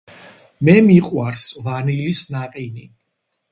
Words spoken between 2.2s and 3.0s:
ნაყინი.